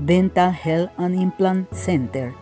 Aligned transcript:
Dental 0.00 0.54
Health 0.64 0.90
and 0.96 1.20
Implant 1.20 1.72
Center, 1.72 2.32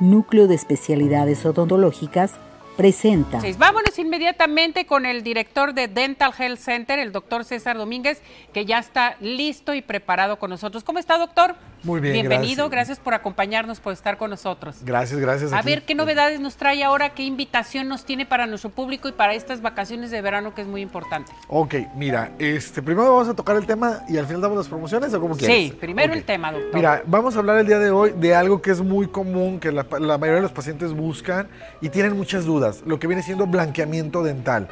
núcleo 0.00 0.46
de 0.46 0.54
especialidades 0.54 1.44
odontológicas, 1.44 2.38
presenta. 2.76 3.40
vámonos 3.58 3.98
inmediatamente 3.98 4.86
con 4.86 5.04
el 5.04 5.22
director 5.22 5.74
de 5.74 5.86
Dental 5.88 6.32
Health 6.36 6.58
Center, 6.58 6.98
el 6.98 7.12
doctor 7.12 7.44
César 7.44 7.76
Domínguez, 7.76 8.22
que 8.54 8.64
ya 8.64 8.78
está 8.78 9.16
listo 9.20 9.74
y 9.74 9.82
preparado 9.82 10.38
con 10.38 10.48
nosotros. 10.48 10.82
¿Cómo 10.82 10.98
está, 10.98 11.18
doctor? 11.18 11.56
Muy 11.82 12.00
bien. 12.00 12.12
Bienvenido, 12.14 12.68
gracias. 12.68 12.98
por 12.98 13.14
acompañarnos, 13.14 13.80
por 13.80 13.92
estar 13.92 14.18
con 14.18 14.30
nosotros. 14.30 14.78
Gracias, 14.84 15.18
gracias. 15.20 15.52
A 15.52 15.62
ver, 15.62 15.82
¿qué 15.84 15.94
novedades 15.94 16.40
nos 16.40 16.56
trae 16.56 16.82
ahora? 16.84 17.10
¿Qué 17.10 17.22
invitación 17.22 17.88
nos 17.88 18.04
tiene 18.04 18.26
para 18.26 18.46
nuestro 18.46 18.70
público 18.70 19.08
y 19.08 19.12
para 19.12 19.34
estas 19.34 19.62
vacaciones 19.62 20.10
de 20.10 20.20
verano 20.20 20.54
que 20.54 20.62
es 20.62 20.68
muy 20.68 20.82
importante? 20.82 21.32
Ok, 21.48 21.74
mira, 21.94 22.32
este, 22.38 22.82
primero 22.82 23.12
vamos 23.12 23.28
a 23.28 23.34
tocar 23.34 23.56
el 23.56 23.66
tema 23.66 24.00
y 24.08 24.18
al 24.18 24.26
final 24.26 24.42
damos 24.42 24.58
las 24.58 24.68
promociones 24.68 25.12
o 25.14 25.20
cómo 25.20 25.36
quieres. 25.36 25.70
Sí, 25.70 25.76
primero 25.78 26.12
el 26.12 26.24
tema, 26.24 26.52
doctor. 26.52 26.74
Mira, 26.74 27.02
vamos 27.06 27.36
a 27.36 27.38
hablar 27.38 27.58
el 27.58 27.66
día 27.66 27.78
de 27.78 27.90
hoy 27.90 28.12
de 28.16 28.34
algo 28.34 28.60
que 28.60 28.70
es 28.70 28.80
muy 28.80 29.06
común, 29.08 29.60
que 29.60 29.72
la, 29.72 29.86
la 29.98 30.18
mayoría 30.18 30.36
de 30.36 30.42
los 30.42 30.52
pacientes 30.52 30.92
buscan 30.92 31.48
y 31.80 31.88
tienen 31.88 32.16
muchas 32.16 32.44
dudas, 32.44 32.82
lo 32.86 32.98
que 32.98 33.06
viene 33.06 33.22
siendo 33.22 33.46
blanqueamiento 33.46 34.22
dental. 34.22 34.68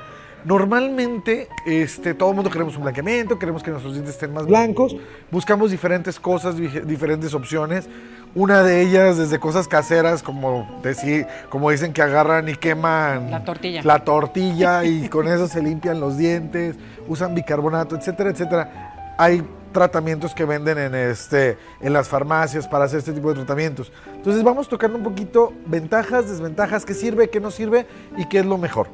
Normalmente, 0.48 1.46
este, 1.66 2.14
todo 2.14 2.30
el 2.30 2.36
mundo 2.36 2.50
queremos 2.50 2.74
un 2.74 2.82
blanqueamiento, 2.82 3.38
queremos 3.38 3.62
que 3.62 3.70
nuestros 3.70 3.92
dientes 3.92 4.14
estén 4.14 4.32
más 4.32 4.46
blancos, 4.46 4.96
buscamos 5.30 5.70
diferentes 5.70 6.18
cosas, 6.18 6.56
diferentes 6.56 7.34
opciones. 7.34 7.86
Una 8.34 8.62
de 8.62 8.80
ellas, 8.80 9.18
desde 9.18 9.38
cosas 9.38 9.68
caseras, 9.68 10.22
como, 10.22 10.80
decir, 10.82 11.26
como 11.50 11.70
dicen 11.70 11.92
que 11.92 12.00
agarran 12.00 12.48
y 12.48 12.54
queman 12.54 13.30
la 13.30 13.44
tortilla, 13.44 13.82
la 13.84 13.98
tortilla 13.98 14.84
y 14.84 15.10
con 15.10 15.28
eso 15.28 15.48
se 15.48 15.62
limpian 15.62 16.00
los 16.00 16.16
dientes, 16.16 16.76
usan 17.06 17.34
bicarbonato, 17.34 17.94
etcétera, 17.94 18.30
etcétera. 18.30 19.16
Hay 19.18 19.46
tratamientos 19.74 20.34
que 20.34 20.46
venden 20.46 20.78
en, 20.78 20.94
este, 20.94 21.58
en 21.82 21.92
las 21.92 22.08
farmacias 22.08 22.66
para 22.66 22.86
hacer 22.86 23.00
este 23.00 23.12
tipo 23.12 23.28
de 23.28 23.34
tratamientos. 23.34 23.92
Entonces 24.14 24.42
vamos 24.42 24.66
tocando 24.66 24.96
un 24.96 25.04
poquito 25.04 25.52
ventajas, 25.66 26.26
desventajas, 26.26 26.86
qué 26.86 26.94
sirve, 26.94 27.28
qué 27.28 27.38
no 27.38 27.50
sirve 27.50 27.86
y 28.16 28.24
qué 28.24 28.38
es 28.38 28.46
lo 28.46 28.56
mejor. 28.56 28.88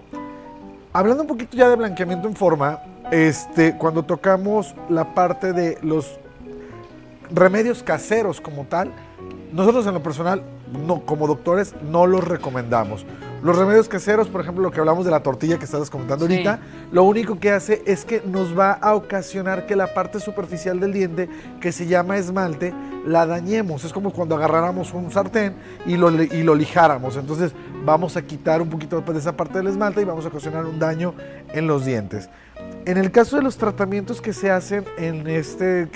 Hablando 0.97 1.25
un 1.25 1.27
poquito 1.27 1.57
ya 1.57 1.69
de 1.69 1.75
blanqueamiento 1.75 2.29
en 2.29 2.37
forma, 2.37 2.81
este, 3.11 3.77
cuando 3.77 4.05
tocamos 4.05 4.77
la 4.89 5.13
parte 5.13 5.53
de 5.53 5.77
los 5.83 6.21
remedios 7.33 7.83
caseros 7.83 8.41
como 8.41 8.63
tal, 8.67 8.93
nosotros 9.53 9.89
en 9.89 9.95
lo 9.95 10.05
personal, 10.05 10.45
no, 10.87 11.05
como 11.05 11.27
doctores, 11.27 11.75
no 11.83 12.07
los 12.07 12.23
recomendamos. 12.23 13.05
Los 13.45 13.59
remedios 13.59 13.91
caseros, 13.91 14.29
por 14.29 14.41
ejemplo, 14.41 14.63
lo 14.63 14.71
que 14.71 14.81
hablamos 14.81 15.05
de 15.05 15.11
la 15.11 15.23
tortilla 15.23 15.59
que 15.59 15.67
estabas 15.67 15.91
comentando 15.91 16.25
ahorita, 16.25 16.61
lo 16.91 17.03
único 17.05 17.39
que 17.39 17.51
hace 17.51 17.83
es 17.85 18.07
que 18.07 18.23
nos 18.25 18.59
va 18.59 18.73
a 18.73 18.95
ocasionar 18.95 19.67
que 19.67 19.77
la 19.77 19.93
parte 19.93 20.19
superficial 20.19 20.81
del 20.81 20.95
diente, 20.95 21.29
que 21.61 21.71
se 21.71 21.87
llama 21.87 22.17
esmalte, 22.17 22.73
la 23.05 23.27
dañemos. 23.27 23.85
Es 23.85 23.93
como 23.93 24.15
cuando 24.15 24.35
agarráramos 24.35 24.95
un 24.95 25.13
sartén 25.13 25.57
y 25.85 25.99
lo, 25.99 26.11
y 26.11 26.43
lo 26.43 26.55
lijáramos. 26.55 27.19
Entonces 27.19 27.53
vamos 27.85 28.17
a 28.17 28.23
quitar 28.23 28.63
un 28.63 28.71
poquito 28.71 29.03
de 29.03 29.19
esa 29.19 29.37
parte 29.37 29.59
del 29.59 29.67
esmalte 29.67 30.01
y 30.01 30.05
vamos 30.05 30.25
a 30.25 30.29
ocasionar 30.29 30.65
un 30.65 30.79
daño 30.79 31.13
en 31.53 31.67
los 31.67 31.85
dientes. 31.85 32.31
En 32.87 32.97
el 32.97 33.11
caso 33.11 33.37
de 33.37 33.43
los 33.43 33.59
tratamientos 33.59 34.23
que 34.23 34.33
se 34.33 34.51
hacen 34.51 34.87
en 34.97 35.27
este 35.27 35.91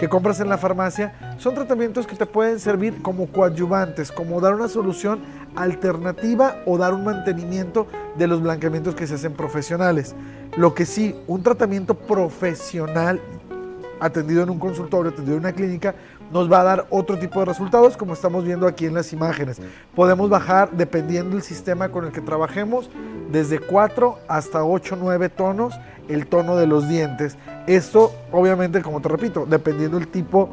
que 0.00 0.08
compras 0.08 0.40
en 0.40 0.48
la 0.48 0.56
farmacia, 0.56 1.36
son 1.36 1.54
tratamientos 1.54 2.06
que 2.06 2.16
te 2.16 2.24
pueden 2.24 2.58
servir 2.58 3.02
como 3.02 3.26
coadyuvantes, 3.26 4.10
como 4.10 4.40
dar 4.40 4.54
una 4.54 4.66
solución 4.66 5.20
alternativa 5.56 6.56
o 6.66 6.78
dar 6.78 6.94
un 6.94 7.04
mantenimiento 7.04 7.86
de 8.16 8.26
los 8.26 8.42
blanqueamientos 8.42 8.94
que 8.94 9.06
se 9.06 9.14
hacen 9.14 9.32
profesionales. 9.32 10.14
Lo 10.56 10.74
que 10.74 10.86
sí, 10.86 11.14
un 11.26 11.42
tratamiento 11.42 11.94
profesional 11.94 13.20
atendido 14.00 14.42
en 14.42 14.50
un 14.50 14.58
consultorio, 14.58 15.12
atendido 15.12 15.36
en 15.36 15.42
una 15.42 15.52
clínica, 15.52 15.94
nos 16.32 16.50
va 16.50 16.60
a 16.60 16.64
dar 16.64 16.86
otro 16.90 17.18
tipo 17.18 17.40
de 17.40 17.46
resultados 17.46 17.96
como 17.96 18.14
estamos 18.14 18.44
viendo 18.44 18.66
aquí 18.66 18.86
en 18.86 18.94
las 18.94 19.12
imágenes. 19.12 19.60
Podemos 19.94 20.30
bajar, 20.30 20.70
dependiendo 20.72 21.36
del 21.36 21.42
sistema 21.42 21.90
con 21.90 22.06
el 22.06 22.12
que 22.12 22.20
trabajemos, 22.20 22.90
desde 23.30 23.58
4 23.58 24.18
hasta 24.28 24.64
8, 24.64 24.96
9 25.00 25.28
tonos 25.28 25.74
el 26.08 26.26
tono 26.26 26.56
de 26.56 26.66
los 26.66 26.88
dientes. 26.88 27.36
Esto, 27.66 28.12
obviamente, 28.32 28.82
como 28.82 29.00
te 29.00 29.08
repito, 29.08 29.46
dependiendo 29.46 29.98
del 29.98 30.08
tipo 30.08 30.50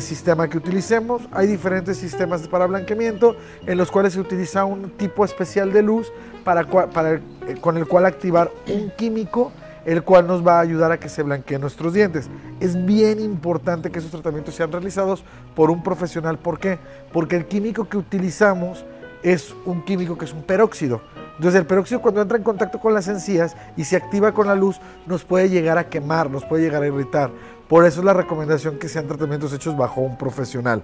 sistema 0.00 0.48
que 0.48 0.58
utilicemos. 0.58 1.22
Hay 1.32 1.46
diferentes 1.46 1.96
sistemas 1.96 2.46
para 2.48 2.66
blanqueamiento 2.66 3.36
en 3.66 3.78
los 3.78 3.90
cuales 3.90 4.12
se 4.12 4.20
utiliza 4.20 4.64
un 4.64 4.90
tipo 4.90 5.24
especial 5.24 5.72
de 5.72 5.82
luz 5.82 6.12
para, 6.44 6.62
eh, 6.62 7.20
con 7.60 7.76
el 7.76 7.86
cual 7.86 8.06
activar 8.06 8.50
un 8.68 8.90
químico 8.90 9.52
el 9.84 10.02
cual 10.02 10.26
nos 10.26 10.46
va 10.46 10.58
a 10.58 10.60
ayudar 10.60 10.92
a 10.92 11.00
que 11.00 11.08
se 11.08 11.22
blanqueen 11.22 11.62
nuestros 11.62 11.94
dientes. 11.94 12.28
Es 12.60 12.84
bien 12.84 13.20
importante 13.20 13.90
que 13.90 14.00
esos 14.00 14.10
tratamientos 14.10 14.54
sean 14.54 14.70
realizados 14.70 15.24
por 15.54 15.70
un 15.70 15.82
profesional. 15.82 16.38
¿Por 16.38 16.60
qué? 16.60 16.78
Porque 17.10 17.36
el 17.36 17.46
químico 17.46 17.88
que 17.88 17.96
utilizamos 17.96 18.84
es 19.22 19.54
un 19.64 19.82
químico 19.84 20.18
que 20.18 20.26
es 20.26 20.32
un 20.34 20.42
peróxido. 20.42 21.00
Entonces 21.36 21.60
el 21.60 21.66
peróxido 21.66 22.02
cuando 22.02 22.20
entra 22.20 22.36
en 22.36 22.42
contacto 22.42 22.80
con 22.80 22.92
las 22.92 23.08
encías 23.08 23.56
y 23.76 23.84
se 23.84 23.96
activa 23.96 24.32
con 24.32 24.48
la 24.48 24.54
luz 24.54 24.80
nos 25.06 25.24
puede 25.24 25.48
llegar 25.48 25.78
a 25.78 25.88
quemar, 25.88 26.30
nos 26.30 26.44
puede 26.44 26.64
llegar 26.64 26.82
a 26.82 26.86
irritar. 26.88 27.30
Por 27.68 27.84
eso 27.84 28.00
es 28.00 28.04
la 28.04 28.14
recomendación 28.14 28.78
que 28.78 28.88
sean 28.88 29.06
tratamientos 29.06 29.52
hechos 29.52 29.76
bajo 29.76 30.00
un 30.00 30.16
profesional. 30.16 30.82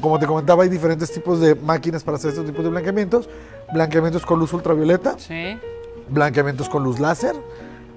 Como 0.00 0.18
te 0.18 0.26
comentaba, 0.26 0.62
hay 0.62 0.68
diferentes 0.68 1.12
tipos 1.12 1.40
de 1.40 1.54
máquinas 1.54 2.02
para 2.02 2.16
hacer 2.16 2.30
estos 2.30 2.46
tipos 2.46 2.64
de 2.64 2.70
blanqueamientos. 2.70 3.28
Blanqueamientos 3.72 4.24
con 4.24 4.38
luz 4.38 4.52
ultravioleta, 4.52 5.18
sí. 5.18 5.58
blanqueamientos 6.08 6.68
con 6.68 6.84
luz 6.84 7.00
láser, 7.00 7.34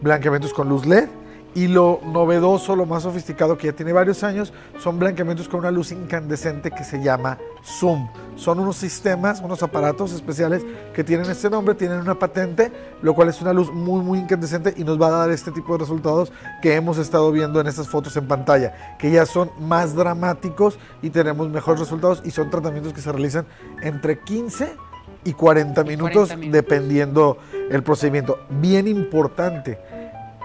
blanqueamientos 0.02 0.54
con 0.54 0.68
luz 0.68 0.86
LED 0.86 1.08
y 1.56 1.70
lo 1.70 2.02
novedoso, 2.04 2.76
lo 2.76 2.86
más 2.86 3.04
sofisticado 3.04 3.58
que 3.58 3.68
ya 3.68 3.74
tiene 3.74 3.94
varios 3.94 4.24
años, 4.26 4.52
son 4.78 5.00
blanqueamientos 5.00 5.48
con 5.48 5.62
una 5.62 5.72
luz 5.72 5.94
incandescente 5.94 6.70
que 6.70 6.84
se 6.84 7.02
llama 7.02 7.38
Zoom. 7.64 8.10
Son 8.36 8.60
unos 8.60 8.76
sistemas, 8.76 9.40
unos 9.40 9.64
aparatos 9.64 10.12
especiales 10.12 10.66
que 10.94 11.06
tienen 11.06 11.32
este 11.32 11.50
nombre, 11.50 11.74
tienen 11.74 12.00
una 12.00 12.20
patente, 12.20 12.74
lo 13.02 13.14
cual 13.14 13.30
es 13.30 13.42
una 13.42 13.54
luz 13.54 13.72
muy, 13.72 14.04
muy 14.04 14.20
incandescente 14.20 14.74
y 14.76 14.84
nos 14.84 15.02
va 15.02 15.08
a 15.08 15.12
dar 15.12 15.32
este 15.32 15.50
tipo 15.52 15.72
de 15.74 15.80
resultados 15.80 16.34
que 16.62 16.76
hemos 16.76 16.98
estado 16.98 17.32
viendo 17.32 17.62
en 17.62 17.68
estas 17.68 17.88
fotos 17.88 18.18
en 18.18 18.28
pantalla, 18.28 18.98
que 19.00 19.10
ya 19.10 19.26
son 19.26 19.50
más 19.58 19.96
dramáticos 19.96 20.78
y 21.02 21.10
tenemos 21.10 21.48
mejores 21.50 21.80
resultados 21.80 22.22
y 22.26 22.32
son 22.32 22.50
tratamientos 22.50 22.92
que 22.92 23.00
se 23.00 23.14
realizan 23.14 23.46
entre 23.82 24.20
15 24.20 24.76
y 25.24 25.32
40 25.32 25.84
minutos, 25.86 26.34
dependiendo 26.52 27.38
el 27.72 27.82
procedimiento. 27.82 28.40
Bien 28.50 28.90
importante 28.90 29.80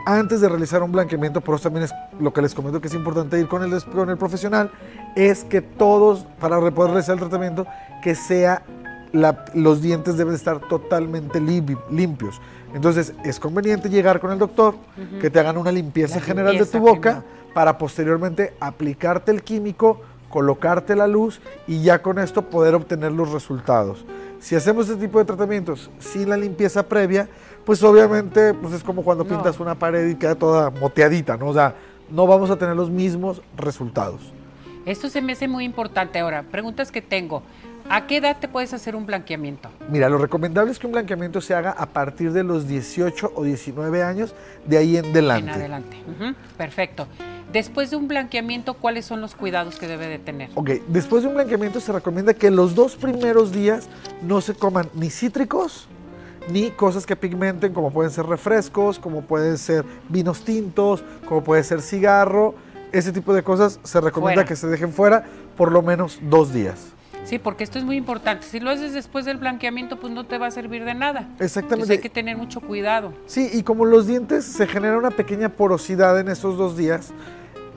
antes 0.07 0.41
de 0.41 0.49
realizar 0.49 0.83
un 0.83 0.93
blanqueamiento, 0.93 1.41
por 1.41 1.55
eso 1.55 1.65
también 1.65 1.85
es 1.85 1.95
lo 2.19 2.33
que 2.33 2.43
les 2.43 2.55
comento 2.55 2.81
que 2.81 2.89
es 2.89 2.95
importante 2.95 3.39
ir 3.39 3.49
con 3.49 3.63
el, 3.63 3.85
con 3.85 4.11
el 4.11 4.17
profesional, 4.17 4.71
es 5.17 5.45
que 5.45 5.61
todos, 5.61 6.27
para 6.41 6.59
poder 6.59 6.93
realizar 6.93 7.15
el 7.15 7.21
tratamiento, 7.21 7.67
que 8.03 8.15
sea 8.15 8.63
los 9.55 9.83
dientes 9.83 10.17
deben 10.17 10.35
estar 10.35 10.61
totalmente 10.61 11.41
limpios. 11.41 12.41
Entonces 12.75 13.13
es 13.25 13.41
conveniente 13.41 13.89
llegar 13.89 14.21
con 14.21 14.31
el 14.31 14.39
doctor, 14.39 14.75
que 15.21 15.31
te 15.31 15.41
hagan 15.41 15.57
una 15.57 15.73
limpieza, 15.73 16.21
general 16.21 16.57
de 16.57 16.67
tu 16.67 16.79
boca, 16.79 17.25
para 17.55 17.79
posteriormente 17.79 18.55
aplicarte 18.61 19.33
el 19.33 19.43
químico, 19.43 20.01
colocarte 20.29 20.95
la 20.95 21.09
luz 21.09 21.41
y 21.67 21.83
ya 21.83 22.01
con 22.01 22.19
esto 22.19 22.43
poder 22.43 22.75
obtener 22.75 23.11
los 23.11 23.33
resultados. 23.33 24.05
Si 24.39 24.55
hacemos 24.55 24.89
este 24.89 25.05
tipo 25.05 25.19
de 25.19 25.25
tratamientos 25.25 25.91
sin 25.99 26.31
la 26.31 26.37
limpieza 26.37 26.85
previa, 26.85 27.29
pues 27.65 27.83
obviamente 27.83 28.55
pues 28.55 28.75
es 28.75 28.83
como 28.83 29.03
cuando 29.03 29.25
pintas 29.25 29.61
una 29.61 29.75
pared 29.75 30.09
y 30.09 30.15
queda 30.15 30.35
toda 30.35 30.71
moteadita, 30.71 31.37
¿no? 31.37 31.49
O 31.49 31.55
sea, 31.55 31.75
no 32.11 32.27
vamos 32.27 32.51
a 32.51 32.57
tener 32.57 32.77
los 32.77 32.91
mismos 32.91 33.43
resultados. 33.57 34.33
Esto 34.87 35.09
se 35.09 35.21
me 35.21 35.33
hace 35.33 35.47
muy 35.47 35.65
importante. 35.65 36.19
Ahora, 36.19 36.43
preguntas 36.43 36.91
que 36.91 37.03
tengo. 37.03 37.43
¿A 37.93 38.07
qué 38.07 38.19
edad 38.19 38.37
te 38.39 38.47
puedes 38.47 38.73
hacer 38.73 38.95
un 38.95 39.05
blanqueamiento? 39.05 39.69
Mira, 39.91 40.09
lo 40.09 40.17
recomendable 40.19 40.71
es 40.71 40.79
que 40.79 40.87
un 40.87 40.93
blanqueamiento 40.93 41.41
se 41.41 41.55
haga 41.55 41.73
a 41.73 41.87
partir 41.87 42.33
de 42.33 42.45
los 42.45 42.69
18 42.69 43.33
o 43.35 43.43
19 43.43 44.03
años, 44.05 44.33
de 44.65 44.79
ahí 44.79 44.97
en 44.97 45.07
adelante. 45.07 45.51
En 45.51 45.57
adelante. 45.57 45.97
Perfecto. 46.57 47.09
Después 47.53 47.91
de 47.91 47.97
un 47.97 48.07
blanqueamiento, 48.07 48.75
¿cuáles 48.75 49.07
son 49.07 49.21
los 49.21 49.35
cuidados 49.35 49.77
que 49.77 49.89
debe 49.89 50.07
de 50.07 50.21
tener? 50.21 50.51
Ok, 50.55 50.71
después 50.87 51.25
de 51.25 51.31
un 51.31 51.35
blanqueamiento 51.35 51.81
se 51.81 51.91
recomienda 51.91 52.33
que 52.33 52.53
los 52.53 52.77
dos 52.77 52.95
primeros 52.95 53.51
días 53.51 53.89
no 54.23 54.41
se 54.41 54.55
coman 54.55 54.89
ni 54.95 55.11
cítricos, 55.11 55.89
ni 56.49 56.71
cosas 56.71 57.07
que 57.07 57.17
pigmenten 57.17 57.73
como 57.73 57.93
pueden 57.93 58.11
ser 58.11 58.27
refrescos, 58.27 58.99
como 58.99 59.23
pueden 59.23 59.59
ser 59.59 59.85
vinos 60.09 60.45
tintos, 60.45 61.05
como 61.27 61.45
puede 61.45 61.63
ser 61.65 61.83
cigarro. 61.83 62.55
Ese 62.93 63.13
tipo 63.13 63.35
de 63.35 63.43
cosas 63.43 63.79
se 63.83 64.01
recomienda 64.01 64.45
que 64.45 64.57
se 64.57 64.67
dejen 64.67 64.93
fuera 64.93 65.25
por 65.57 65.71
lo 65.71 65.83
menos 65.83 66.19
dos 66.23 66.53
días. 66.53 66.93
Sí, 67.25 67.39
porque 67.39 67.65
esto 67.65 67.79
es 67.79 67.85
muy 67.85 67.97
importante. 67.97 68.47
Si 68.47 68.61
lo 68.61 68.71
haces 68.71 68.93
después 68.93 69.25
del 69.25 69.37
blanqueamiento, 69.37 70.01
pues 70.01 70.13
no 70.13 70.25
te 70.25 70.39
va 70.39 70.47
a 70.47 70.51
servir 70.51 70.85
de 70.85 70.95
nada. 70.95 71.29
Exactamente. 71.39 71.93
hay 71.93 71.99
que 72.01 72.09
tener 72.09 72.37
mucho 72.37 72.61
cuidado. 72.61 73.13
Sí, 73.27 73.51
y 73.53 73.63
como 73.63 73.85
los 73.85 74.07
dientes 74.07 74.45
se 74.45 74.67
genera 74.67 74.97
una 74.99 75.11
pequeña 75.11 75.51
porosidad 75.51 76.19
en 76.19 76.29
esos 76.29 76.57
dos 76.57 76.77
días, 76.77 77.13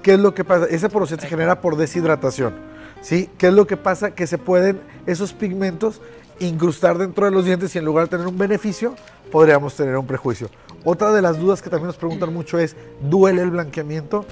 ¿qué 0.02 0.14
es 0.14 0.20
lo 0.20 0.34
que 0.34 0.44
pasa? 0.44 0.66
Esa 0.70 0.90
porosidad 0.90 1.20
se 1.20 1.28
genera 1.28 1.62
por 1.62 1.76
deshidratación. 1.76 2.73
¿Sí? 3.04 3.30
¿Qué 3.38 3.50
es 3.50 3.54
lo 3.54 3.68
que 3.68 3.78
pasa? 3.78 4.16
Que 4.16 4.26
se 4.26 4.40
pueden 4.40 4.82
esos 5.06 5.32
pigmentos 5.32 6.02
incrustar 6.40 6.98
dentro 6.98 7.26
de 7.26 7.32
los 7.32 7.46
dientes 7.46 7.76
y 7.76 7.78
en 7.78 7.86
lugar 7.86 8.06
de 8.06 8.10
tener 8.10 8.26
un 8.26 8.38
beneficio, 8.38 8.96
podríamos 9.32 9.76
tener 9.76 9.96
un 9.96 10.08
prejuicio. 10.08 10.50
Otra 10.84 11.12
de 11.12 11.22
las 11.22 11.38
dudas 11.38 11.62
que 11.62 11.70
también 11.70 11.88
nos 11.88 11.98
preguntan 11.98 12.34
mucho 12.34 12.58
es, 12.58 12.76
¿duele 13.02 13.44
el 13.44 13.52
blanqueamiento? 13.52 14.26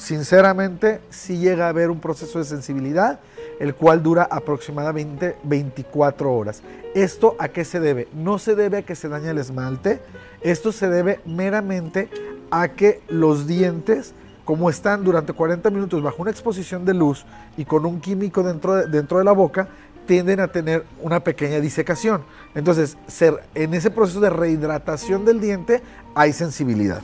sinceramente, 0.00 1.00
sí 1.10 1.38
llega 1.38 1.66
a 1.66 1.68
haber 1.68 1.90
un 1.90 2.00
proceso 2.00 2.38
de 2.38 2.44
sensibilidad, 2.44 3.20
el 3.60 3.74
cual 3.74 4.02
dura 4.02 4.26
aproximadamente 4.30 5.36
24 5.44 6.32
horas. 6.32 6.62
¿Esto 6.94 7.36
a 7.38 7.48
qué 7.48 7.64
se 7.64 7.80
debe? 7.80 8.08
No 8.12 8.38
se 8.38 8.54
debe 8.54 8.78
a 8.78 8.82
que 8.82 8.96
se 8.96 9.08
dañe 9.08 9.30
el 9.30 9.38
esmalte, 9.38 10.00
esto 10.40 10.72
se 10.72 10.88
debe 10.88 11.20
meramente 11.26 12.08
a 12.50 12.68
que 12.68 13.02
los 13.08 13.46
dientes, 13.46 14.14
como 14.50 14.68
están 14.68 15.04
durante 15.04 15.32
40 15.32 15.70
minutos 15.70 16.02
bajo 16.02 16.22
una 16.22 16.32
exposición 16.32 16.84
de 16.84 16.92
luz 16.92 17.24
y 17.56 17.64
con 17.64 17.86
un 17.86 18.00
químico 18.00 18.42
dentro 18.42 18.74
de, 18.74 18.88
dentro 18.88 19.18
de 19.18 19.24
la 19.24 19.30
boca, 19.30 19.68
tienden 20.06 20.40
a 20.40 20.48
tener 20.48 20.84
una 21.00 21.20
pequeña 21.20 21.60
disecación. 21.60 22.24
Entonces, 22.56 22.98
ser, 23.06 23.44
en 23.54 23.74
ese 23.74 23.92
proceso 23.92 24.18
de 24.18 24.28
rehidratación 24.28 25.24
del 25.24 25.40
diente 25.40 25.82
hay 26.16 26.32
sensibilidad. 26.32 27.00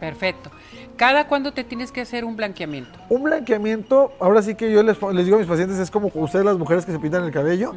perfecto. 0.00 0.50
¿Cada 0.96 1.28
cuándo 1.28 1.52
te 1.52 1.62
tienes 1.62 1.92
que 1.92 2.00
hacer 2.00 2.24
un 2.24 2.34
blanqueamiento? 2.34 2.98
Un 3.08 3.22
blanqueamiento, 3.22 4.10
ahora 4.18 4.42
sí 4.42 4.56
que 4.56 4.72
yo 4.72 4.82
les, 4.82 4.98
digo 5.24 5.36
a 5.36 5.38
mis 5.38 5.46
pacientes, 5.46 5.78
es 5.78 5.92
como 5.92 6.10
ustedes 6.12 6.44
las 6.44 6.58
mujeres 6.58 6.84
que 6.84 6.90
se 6.90 6.98
pintan 6.98 7.22
el 7.22 7.30
cabello 7.30 7.72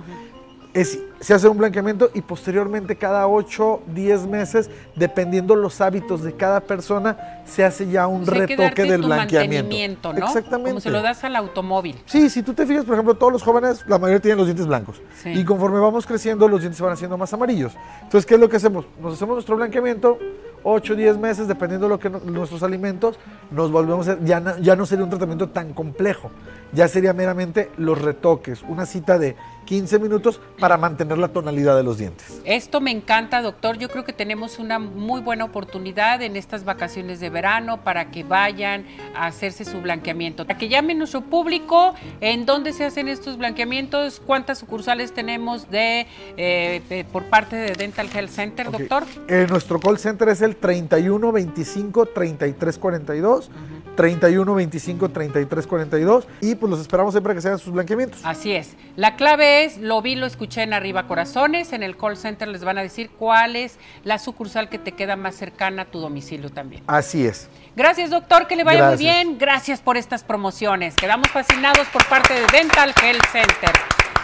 se 0.85 1.33
hace 1.33 1.47
un 1.47 1.57
blanqueamiento 1.57 2.09
y 2.13 2.21
posteriormente 2.21 2.95
cada 2.95 3.27
8, 3.27 3.81
10 3.87 4.27
meses, 4.27 4.69
dependiendo 4.95 5.55
los 5.55 5.81
hábitos 5.81 6.23
de 6.23 6.33
cada 6.33 6.59
persona, 6.61 7.41
se 7.45 7.63
hace 7.63 7.87
ya 7.87 8.07
un 8.07 8.25
retoque 8.25 8.83
del 8.83 9.01
blanqueamiento. 9.01 10.13
¿no? 10.13 10.19
Exactamente. 10.25 10.71
Como 10.71 10.81
se 10.81 10.89
lo 10.89 11.01
das 11.01 11.23
al 11.23 11.35
automóvil. 11.35 11.95
Sí, 12.05 12.29
si 12.29 12.43
tú 12.43 12.53
te 12.53 12.65
fijas, 12.65 12.85
por 12.85 12.95
ejemplo, 12.95 13.15
todos 13.15 13.33
los 13.33 13.43
jóvenes, 13.43 13.83
la 13.87 13.97
mayoría 13.97 14.19
tienen 14.19 14.37
los 14.37 14.47
dientes 14.47 14.67
blancos. 14.67 15.01
Y 15.25 15.43
conforme 15.43 15.79
vamos 15.79 16.05
creciendo, 16.05 16.47
los 16.47 16.61
dientes 16.61 16.77
se 16.77 16.83
van 16.83 16.93
haciendo 16.93 17.17
más 17.17 17.33
amarillos. 17.33 17.73
Entonces, 18.03 18.25
¿qué 18.25 18.35
es 18.35 18.39
lo 18.39 18.49
que 18.49 18.57
hacemos? 18.57 18.85
Nos 19.01 19.13
hacemos 19.13 19.35
nuestro 19.35 19.55
blanqueamiento, 19.55 20.19
8, 20.63 20.95
10 20.95 21.17
meses, 21.17 21.47
dependiendo 21.47 21.87
de 21.87 21.89
lo 21.89 21.99
que 21.99 22.09
nuestros 22.09 22.61
alimentos, 22.63 23.17
nos 23.51 23.71
volvemos 23.71 24.07
a, 24.07 24.19
ya, 24.19 24.57
ya 24.59 24.75
no 24.75 24.85
sería 24.85 25.03
un 25.03 25.09
tratamiento 25.09 25.49
tan 25.49 25.73
complejo, 25.73 26.29
ya 26.73 26.87
sería 26.87 27.13
meramente 27.13 27.71
los 27.77 28.01
retoques, 28.01 28.63
una 28.63 28.85
cita 28.85 29.17
de 29.17 29.35
15 29.67 29.99
minutos 29.99 30.39
para 30.59 30.77
mantener 30.77 31.17
la 31.17 31.27
tonalidad 31.27 31.75
de 31.75 31.83
los 31.83 31.97
dientes. 31.97 32.41
Esto 32.45 32.79
me 32.79 32.89
encanta, 32.89 33.41
doctor. 33.41 33.77
Yo 33.77 33.89
creo 33.89 34.05
que 34.05 34.13
tenemos 34.13 34.59
una 34.59 34.79
muy 34.79 35.21
buena 35.21 35.43
oportunidad 35.43 36.21
en 36.21 36.37
estas 36.37 36.63
vacaciones 36.63 37.19
de 37.19 37.29
verano 37.29 37.83
para 37.83 38.09
que 38.09 38.23
vayan 38.23 38.85
a 39.13 39.27
hacerse 39.27 39.65
su 39.65 39.81
blanqueamiento. 39.81 40.47
Para 40.47 40.57
que 40.57 40.69
llame 40.69 40.95
nuestro 40.95 41.21
público 41.21 41.93
en 42.21 42.45
dónde 42.45 42.71
se 42.71 42.85
hacen 42.85 43.09
estos 43.09 43.37
blanqueamientos, 43.37 44.21
cuántas 44.25 44.59
sucursales 44.59 45.13
tenemos 45.13 45.69
de, 45.69 46.07
eh, 46.37 47.05
por 47.11 47.25
parte 47.25 47.57
de 47.57 47.73
Dental 47.73 48.09
Health 48.11 48.29
Center, 48.29 48.71
doctor. 48.71 49.03
Eh, 49.27 49.45
nuestro 49.49 49.79
call 49.79 49.99
center 49.99 50.29
es 50.29 50.41
el 50.41 50.55
31 50.55 51.31
25 51.31 52.05
33 52.05 52.77
42. 52.77 53.51
31 53.97 54.55
25 54.55 55.09
33 55.09 55.67
42 55.67 56.27
y 56.39 56.55
pues 56.55 56.69
los 56.69 56.79
esperamos 56.79 57.13
siempre 57.13 57.33
que 57.33 57.41
se 57.41 57.49
hagan 57.49 57.59
sus 57.59 57.73
blanqueamientos. 57.73 58.21
Así 58.23 58.53
es. 58.53 58.77
La 58.95 59.17
clave 59.17 59.65
es, 59.65 59.77
lo 59.79 60.01
vi, 60.01 60.15
lo 60.15 60.25
escuché 60.25 60.63
en 60.63 60.71
Arriba 60.71 61.07
Corazones, 61.07 61.73
en 61.73 61.83
el 61.83 61.97
call 61.97 62.15
center 62.15 62.47
les 62.47 62.63
van 62.63 62.77
a 62.77 62.81
decir 62.81 63.09
cuál 63.09 63.55
es 63.57 63.77
la 64.03 64.19
sucursal 64.19 64.69
que 64.69 64.77
te 64.77 64.93
queda 64.93 65.17
más 65.17 65.35
cercana 65.35 65.81
a 65.81 65.85
tu 65.85 65.99
domicilio 65.99 66.49
también. 66.49 66.83
Así 66.87 67.25
es. 67.25 67.49
Gracias 67.75 68.09
doctor, 68.09 68.47
que 68.47 68.55
le 68.55 68.63
vaya 68.63 68.87
muy 68.87 68.97
bien. 68.97 69.37
Gracias 69.37 69.81
por 69.81 69.97
estas 69.97 70.23
promociones. 70.23 70.95
Quedamos 70.95 71.27
fascinados 71.29 71.87
por 71.89 72.05
parte 72.07 72.33
de 72.33 72.45
Dental 72.53 72.93
Health 73.03 73.25
Center. 73.31 73.71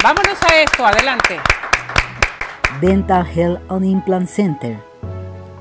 Vámonos 0.02 0.38
a 0.44 0.62
esto, 0.62 0.86
adelante. 0.86 1.40
Dental 2.80 3.26
Health 3.28 3.60
on 3.70 3.84
Implant 3.84 4.28
Center, 4.30 4.78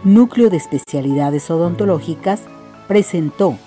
núcleo 0.05 0.51
de 0.51 0.59
especialidades 0.59 1.51
odontológicas, 1.51 2.43
presentó 2.89 3.59